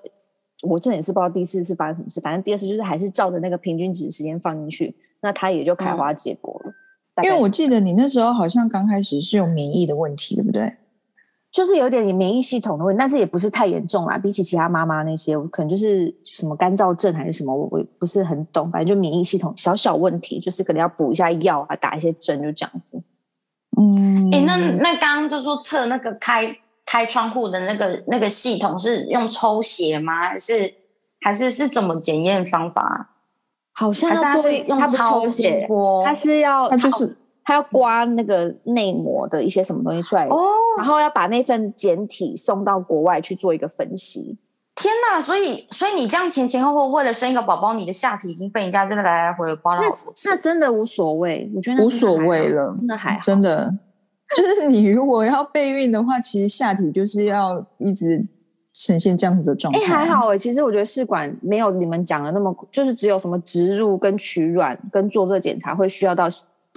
[0.63, 6.73] 我真的也是不知道第四次是发生什么事，反正第二次就是还是照着那个平均值时间放进去，那它也就开花结果了。
[7.13, 10.73] 嗯、因为我记得你那时候好像刚开始是有免疫的问题，对不对？
[11.51, 14.17] 就是有点免疫系统的问题，但是也不是太严重啦。
[14.17, 18.71] 比起其他妈妈那些，我可能就是什么干燥症还是什么，我我不是很懂。
[18.71, 22.99] 反正就免疫系统小小问题，就是可能要补一下药啊，打一些针，就这样子。
[23.79, 26.57] 嗯，哎、欸，那那刚刚就说测那个开。
[26.87, 30.29] 开窗户的那个那个系统是用抽血吗？
[30.29, 30.73] 还是
[31.21, 33.09] 还是是怎么检验方法？
[33.73, 35.67] 好像是他是用抽血，
[36.03, 40.37] 他是要他就是他要刮那个内膜的一些什么东西出来哦，
[40.77, 44.39] 然后要把那份检体送到国外去做一个分析。
[44.73, 45.19] 天哪！
[45.19, 50.29] 所以所以你这样前前后后为了生一个宝宝，你的下体已经被人家真的来来回回刮了好多次。
[50.29, 53.73] 那真的无所谓，我觉得无所谓了，那还好真的。
[54.35, 58.25] 就是你如果要备孕的话，其实下体就是要一直
[58.73, 59.79] 呈现这样子的状态。
[59.79, 66.27] 哎、欸，还好哎、欸，其实我觉得试管没有你们讲的那么，就是只有什么植入跟取卵跟做这个检查会需要到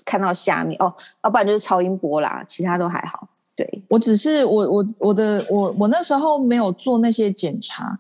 [0.05, 3.29] 看到下面哦，要不然就是超音波啦，其他都还好。
[3.57, 7.99] 对，我只是我我我的我我那时候没有做那些检查，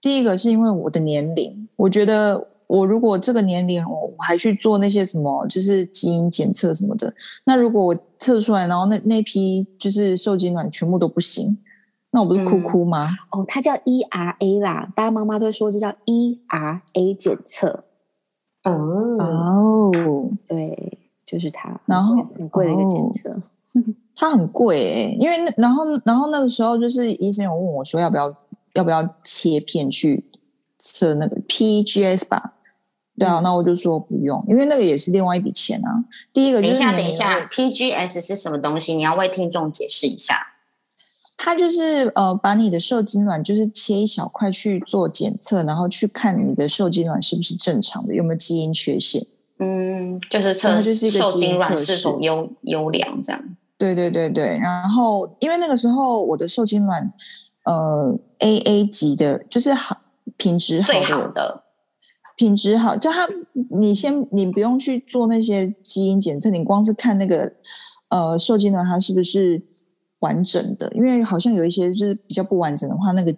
[0.00, 2.48] 第一个是因为我的年龄，我觉得。
[2.72, 7.12] 我如果这个年龄，我我还去做那些什么，就是基因检测什么的，
[7.44, 11.58] 那如果我测出来，然后那那批就是受精卵全部都不行，
[12.12, 13.10] 那我不是哭哭吗？
[13.36, 17.84] 嗯、哦，它叫 ERA 啦，大家妈妈都会说这叫 ERA 检测。
[18.64, 18.72] 哦
[19.18, 23.82] 哦，对，就是它，然后很贵的一个检测，哦、
[24.16, 28.34] 它很贵哎、欸，因为那然后然后那个时候就是医生有问我说要不要
[28.72, 30.24] 要不要切片去
[30.78, 32.54] 测那个 PGS 吧。
[33.22, 36.04] 对啊，那我就说不用，因为那个也是另外一笔钱啊。
[36.32, 38.94] 第一个，等一下，等一下，PGS 是什么东西？
[38.94, 40.48] 你要为听众解释一下。
[41.36, 49.26] 它就是呃，把你的受精卵就是切一小块去做检测，然后去看你的受精卵是不是正常的，有没有基因缺陷。
[49.58, 53.42] 嗯，就是测就是受精卵是否优优良这样。
[53.78, 57.12] 对对对对，然后因为那个时候我的受精卵
[57.64, 59.96] 呃 AA 级的，就是好
[60.36, 61.64] 品质好最好的。
[62.36, 63.28] 品质好，就他，
[63.70, 67.52] 你先，你不用去做那些基因检测，你光是看那个，
[68.08, 69.62] 呃，受精卵它是不是
[70.20, 70.90] 完整的？
[70.94, 73.34] 因为好像有一些就是比较不完整的话，那个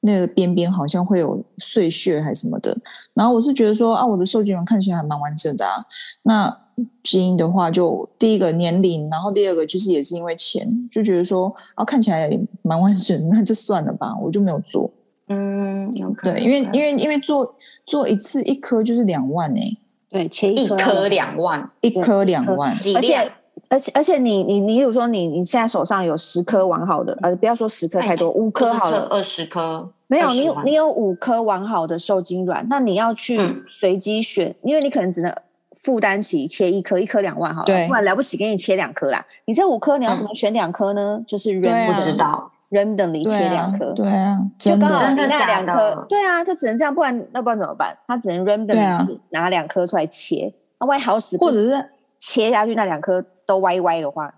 [0.00, 2.76] 那个边边好像会有碎屑还是什么的。
[3.14, 5.84] 然后我是觉得说啊，我的受精卵看起来还蛮完整的啊。
[6.24, 6.54] 那
[7.02, 12.28] 基因的话，就第一个年龄，然后第二个就是也是因为钱，就觉得说啊，看起来
[12.62, 14.90] 蛮完整，那就算了吧，我就没有做。
[15.28, 15.90] 嗯，
[16.22, 17.54] 对，因为因为因为做
[17.86, 19.78] 做一次一颗就是两万哎、欸，
[20.10, 23.32] 对，切一颗两万，一颗两万，而且
[23.70, 35.34] 而且而且你你你，比如说你你现在手上有十颗完好的，呃，不要说十颗太多，五颗好了，二十颗没有，你你有五颗完好的受精卵，那你要去随机选，嗯、因为你可能只能
[35.72, 41.16] 负担起切一颗，一颗两万好了，对，不然了不起给你切两颗啦，你这五颗你要怎么选两颗呢？
[41.18, 42.50] 嗯、就是人不知道。
[42.70, 47.96] Randomly 切两颗，对啊，就刚好那两颗，对啊，就只能这样，不然那不然怎么办？
[48.06, 54.34] 他只能 randomly 拿两颗出来切，那万一好死，或者是切下去那两颗都歪歪的话，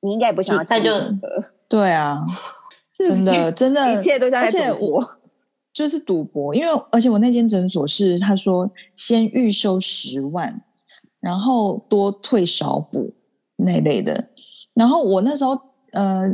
[0.00, 0.80] 你应该也不想要切。
[1.68, 2.18] 对啊，
[3.06, 5.18] 真的真的，一切都像在赌博。
[5.72, 10.60] 就是赌博，因为而且我那间诊所是他说先预收十万，
[11.18, 13.14] 然后多退少补
[13.56, 14.28] 那类的。
[14.74, 15.58] 然后我那时候
[15.92, 16.28] 呃，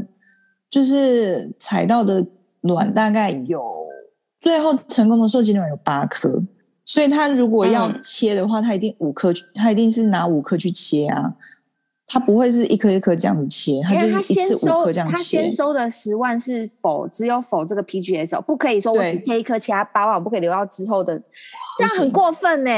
[0.71, 2.27] 就是采到的
[2.63, 3.63] 卵大概有
[4.41, 6.43] 最后成功的受精卵有八颗，
[6.85, 11.35] 所以他如果要切的话，他一定五颗，他一定是拿五颗去切啊。
[12.11, 15.15] 他不会是一颗一颗这样子切，他就是一次五颗这样切。
[15.15, 21.21] 他先收的十万是否只有否这个 PGS，不可以说我只切一颗，其他八万我不可以留到之后的，
[21.77, 22.71] 这样很过分呢。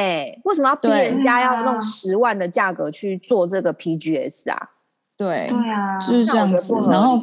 [0.43, 4.71] 为什么要逼人家要弄十万的价格去做这个 PGS 啊？
[5.17, 6.75] 对对啊，就是这样子。
[6.91, 7.17] 然后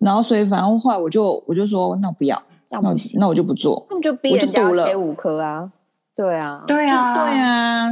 [0.00, 5.70] 然后所以反正后来我就我就说那我不要，那我那我就不做，那就逼人家切五颗啊？
[6.16, 7.90] 对啊，对啊，对啊，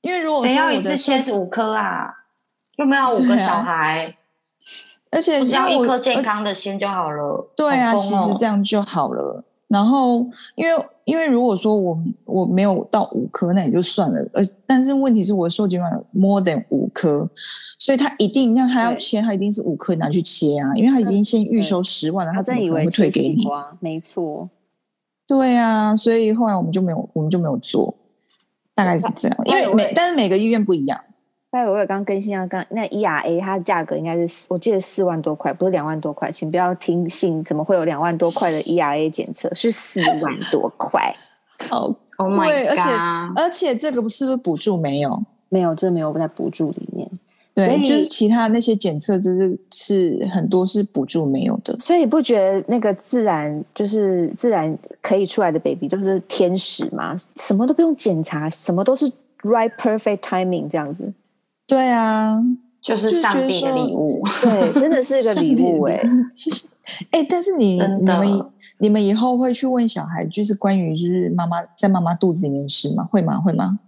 [0.00, 2.12] 因为如果谁要一次切五颗啊？
[2.76, 4.10] 又没有五个小孩，啊、
[5.12, 7.22] 而且只要一颗健康的心就好了。
[7.22, 9.44] 呃、对啊，其实这样就好了。
[9.68, 14.18] 然后，因为因为如果说我我没有到五颗，那也就算了。
[14.32, 17.28] 呃，但是问题是我受精卵有 more than 五颗，
[17.78, 23.44] 所以他一定那他要切，他一定是五颗拿去切啊，因为他已经先预收十万了，他真以为会退给你？
[23.80, 24.48] 没错，
[25.26, 27.94] 对啊，所以后来我们就没有，我们就没有做，
[28.74, 29.38] 大概是这样。
[29.46, 31.00] 因为每但是每个医院不一样。
[31.54, 39.48] 待会我也刚更新啊，刚那 ERA 它的价格应该是四，我记得四万多块，不是两万多块，请不要听信，怎么会有两万多块的 ERA 检测？
[39.54, 41.14] 是四万多块，
[41.70, 42.82] 好贵，而且
[43.36, 45.22] 而且这个是不是补助没有？
[45.48, 47.08] 没有，这没有在补助里面。
[47.54, 51.78] 对，就是其他那些检测，就是是很多是补助没有的。
[51.78, 57.14] 所以你不觉得那个自然就是自然可以出来的 baby 都是天使吗？
[57.36, 59.08] 什么都不用检查，什么都是
[59.42, 61.12] right perfect timing 这样子。
[61.66, 62.38] 对啊，
[62.80, 66.02] 就是上帝的礼物， 对，真的是一个礼物 哎、欸。
[67.10, 68.46] 哎、欸，但是你的你们
[68.78, 73.04] 你们以后会去问小孩，就是关于就是妈妈在妈妈肚子里面是吗？
[73.10, 73.40] 会吗？
[73.40, 73.78] 会吗？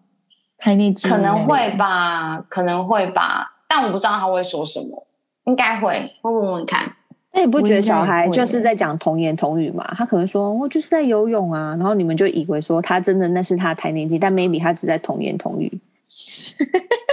[0.56, 5.06] 胎内可能会吧，可能会吧，但我不知道他会说什么，
[5.44, 6.96] 应该会，会问问看。
[7.34, 9.84] 那你不觉得小孩就是在讲童言童语嘛？
[9.94, 15.80] 他可能说我就是在游泳啊，然后你们就以为说他真的那是他胎内记，但 maybe 他只在童言童语。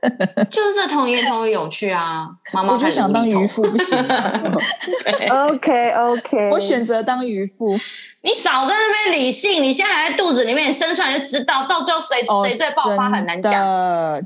[0.50, 2.28] 就是童言童语有趣啊！
[2.52, 3.96] 妈妈我就想当渔夫， 不行。
[4.06, 7.76] 对 OK OK，我选择当渔夫。
[8.22, 13.52] 你少在那边理性，你现在还在肚子里面，你生出来就知道，到最后谁谁最爆发很难讲。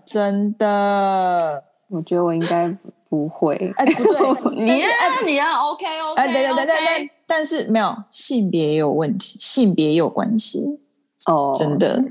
[0.04, 2.68] 真的，我觉得我应该
[3.08, 3.72] 不会。
[3.76, 4.88] 哎，不对， 你啊，
[5.24, 6.22] 你要，OK OK。
[6.22, 10.64] 哎，对对对对对，但是没有性别也有问题，性别也有关系
[11.26, 12.02] 哦，真的。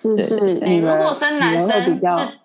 [0.00, 0.36] 是是，
[0.80, 2.39] 如果生男生是。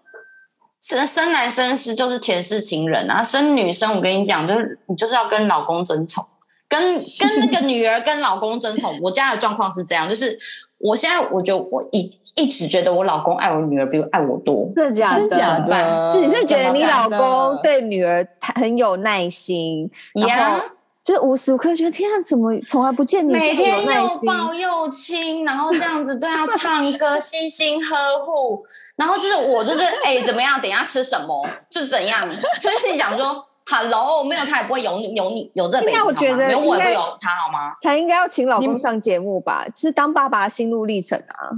[0.88, 6.24] 生生男生是就是前世情人啊，生女生我跟你讲，就是你就是要跟老公争宠，
[6.70, 9.00] 跟跟那个女儿跟老公争宠。
[9.02, 10.38] 我家的状况是这样，就是
[10.78, 15.28] 我现在我觉得我一一直觉得我老公爱我女儿比爱我多，真的假的？
[15.30, 16.20] 假的？
[16.20, 20.62] 你是觉得你老公对女儿很有耐心，然后
[21.06, 28.66] 就无时无刻觉得天啊，怎么从来不见你每天又抱又亲，然后这样子对他唱歌， 悉心呵护。
[28.96, 30.60] 然后就是我就是哎、欸、怎么样？
[30.60, 31.48] 等一下吃什么？
[31.70, 32.28] 就怎样？
[32.60, 37.76] 就是你想说，Hello，没有他也不会有你有你有这辈子，我觉得没有我也会有他好吗？
[37.82, 39.68] 他应该要请老公上节目吧？
[39.76, 41.52] 是当爸爸的心路历程啊。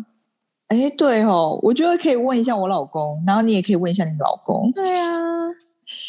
[0.67, 4.69] 哎，对哦，我觉得可以问一下我老公，然后你也可以问一下你老公。
[4.73, 5.17] 对啊。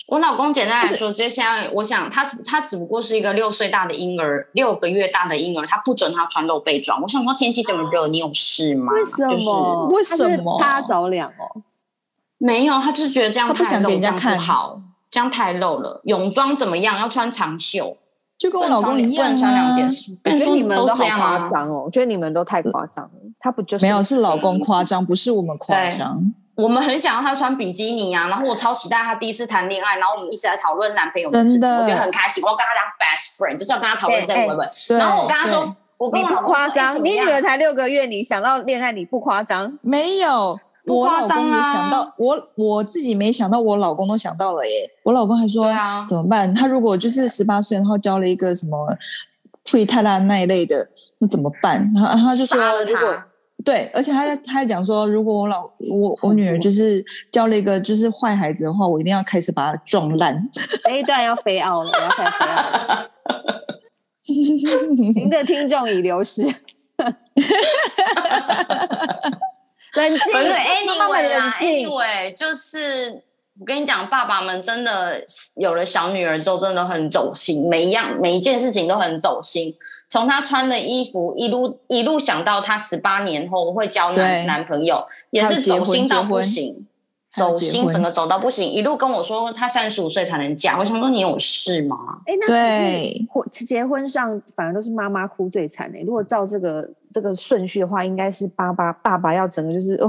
[0.09, 7.01] 我老公简单来说，就是现在我想他他只不过是一个六岁大的婴儿，六个月大的婴儿，他不准他穿露背装。
[7.01, 8.93] 我想说天气这么热，你有事吗？
[8.93, 9.87] 为什么？
[9.88, 10.59] 为什么？
[10.61, 11.62] 他着凉哦？
[12.38, 14.79] 没有，他就是觉得这样太露，这样不好，
[15.11, 16.01] 这样太露了。
[16.05, 16.99] 泳装怎么样？
[16.99, 17.97] 要穿长袖，
[18.37, 19.87] 就跟我老公一样、啊，穿两件。
[20.25, 23.11] 我觉得你们都好夸张哦，我觉得你们都太夸张了。
[23.41, 24.03] 他不就是没有？
[24.03, 26.33] 是老公夸张，不是我们夸张。
[26.59, 32.42] 我们很想要他穿比基尼啊，然后我超期待他第一次谈恋爱，然后我们一直在讨论男朋友的事情，我觉得很开心。
[32.42, 34.99] 我跟他讲 best friend，就是要跟他讨论这个部分。
[34.99, 39.79] 然后我跟他说，我跟你不夸张，你女儿才六个月，你想到恋爱你不夸张？
[39.83, 44.90] 没有，我老公也想到，我我自己没想到，我老公都想到了耶。
[45.05, 46.53] 我老公还说，啊，怎么办？
[46.53, 48.99] 他如果就是十八岁，然后交了一个什么
[49.64, 51.88] 退太大那一类的，那怎么办？
[51.94, 53.23] 然后他就说，如果。
[53.64, 60.49] 对，而且他他还讲说，如果我老我我女儿就是交了一个就是坏孩子的话，我一定要开始把他撞烂。
[60.85, 63.11] 这一段要飞奥了，要开飞奥了。
[65.12, 66.43] 您的听众已流失。
[69.95, 73.22] 冷静，不是 anyway 啊，anyway 就是
[73.61, 75.20] 我跟你讲，爸爸们真的
[75.56, 79.74] 有了小女儿之后，真的很走心，每一样每一件事情都很走心。
[80.09, 86.86] 从她穿的衣服一路一路想到她十八年后会交男男朋友，也是走心到不行，
[87.34, 88.70] 走心整个走到不行。
[88.70, 91.96] 一路跟我说她三十五岁才能嫁，我想说你有事吗？
[92.26, 95.98] 哎，那对婚结婚上反而都是妈妈哭最惨的。
[96.04, 100.09] 如果照这个这个顺序的话，应该是爸爸爸爸要整个就是哦。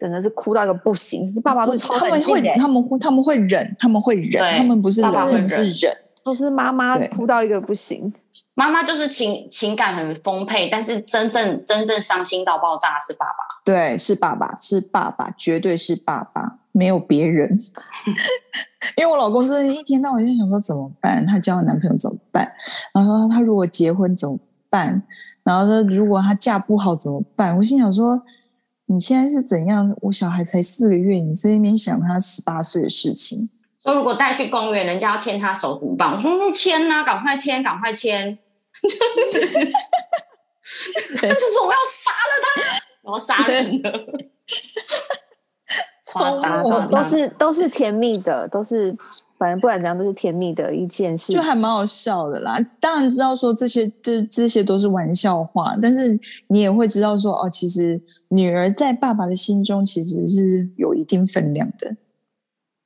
[0.00, 5.94] 真的是哭到一个不行，是爸爸都超他们会，他们会他们会忍，他们会忍，他们不是忍，他们是忍，
[6.24, 8.10] 都是妈妈哭到一个不行。
[8.54, 13.60] 妈妈就是情情感很丰沛，但是真正真正伤心到爆炸是爸爸。
[13.62, 17.58] 对，是爸爸，是爸爸，绝对是爸爸，没有别人。
[18.96, 21.26] 因为我老公真的，一天到晚就想说怎么办？
[21.26, 22.50] 他交了男朋友怎么办？
[22.94, 24.38] 然后他如果结婚怎么
[24.70, 25.02] 办？
[25.42, 27.54] 然后说如果他嫁不好怎么办？
[27.58, 28.22] 我心想说。
[28.92, 29.96] 你现在是怎样？
[30.00, 33.48] 我小孩才四个月，你在那边想他十八岁的事情。
[33.80, 36.12] 说如果带去公园，人家要牵他手怎么办？
[36.12, 38.36] 我说牵呐，赶快牵，赶快牵。
[38.82, 38.88] 就
[41.28, 42.52] 是我要杀了他，
[43.02, 43.92] 我要杀人了。
[46.12, 48.92] 夸张，都是都是甜蜜的，都是
[49.38, 52.58] 反正不管怎样都是甜蜜的一件事，就还蛮好笑的啦。
[52.80, 56.18] 当然知道说这些这这些都是玩笑话，但是
[56.48, 58.00] 你也会知道说哦，其实。
[58.30, 61.96] 女儿在爸爸的心中其实是有一定分量的，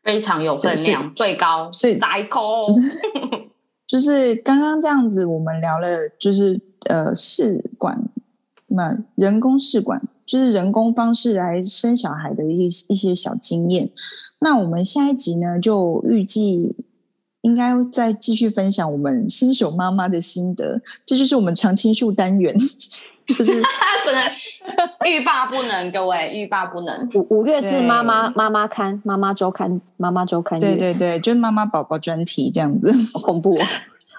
[0.02, 2.60] 非常有分量，最高，所以宰口。
[3.86, 8.02] 就是刚刚这样子，我们聊了，就是呃试管，
[8.66, 13.90] 嘛人工试管，就是人工方式来生小孩的一一些小经验。
[14.40, 16.76] 那我们下一集呢，就预计。
[17.44, 22.56] 应该再继续分享我们新手妈妈的心得，这就是我们常青树单元，
[23.28, 27.06] 就是 真的欲罢不能，各位欲罢不能。
[27.14, 33.62] 五五月是妈妈妈妈刊，妈妈周刊，妈妈周刊，对对对，就是妈妈宝宝专题这样子， 好恐怖哦。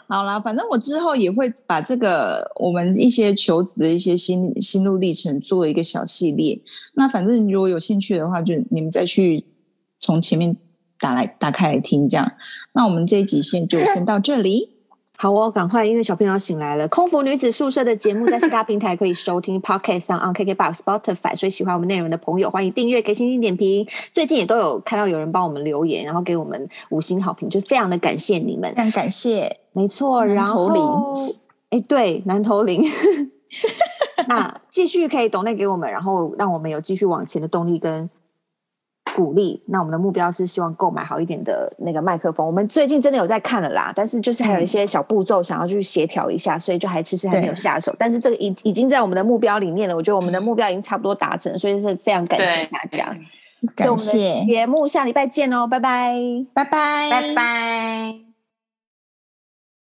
[0.08, 6.62] 好啦，反正我之后也会把这个我们一些求子的一些心心路历程做一个小系列。
[6.94, 9.46] 那反正如果有兴趣的话，就你们再去
[10.00, 10.56] 从前面。
[11.00, 12.32] 打来打开来听，这样。
[12.74, 14.72] 那我们这一集先就先到这里。
[15.18, 16.86] 好哦，赶快，因为小朋友要醒来了。
[16.90, 21.34] 空服女子宿舍的节目在四大平台可以收听， Pocket 上 on KKBOX、Spotify。
[21.34, 23.88] 所以喜欢我们内容的朋友，欢迎订阅，给星星点评。
[24.12, 29.60] 最近也都有看到有人帮我们留言，然后给我们五星好评，就非常的感谢你们，非常感谢。
[29.72, 31.14] 没错，然后，
[31.70, 32.84] 哎，对，南投林。
[34.28, 38.10] 那继续可以懂内给我们，然后让我们有继续往前的动力跟。
[39.16, 42.46] 鼓励，那我们的目标是希望购买好一点的那个麦克风。
[42.46, 47.96] 我们最近真的有在看了啦，但是就是还有一些小步骤想要去协调一下，所以就还迟迟还没有下手。
[47.98, 53.16] 但是这个已已经在我们的目标里面了，我觉得我们的目标已经差不多达成，所以是非常感谢大家。
[53.76, 54.46] 感谢。
[54.46, 56.14] 节目下礼拜见哦，拜拜，
[56.54, 58.25] 拜拜，拜拜。